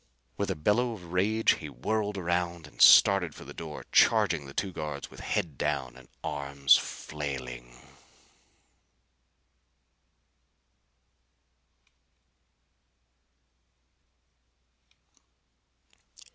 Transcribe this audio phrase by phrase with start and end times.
[0.35, 4.53] With a bellow of rage he whirled around and started for the door, charging the
[4.55, 7.77] two guards with head down and arms flailing.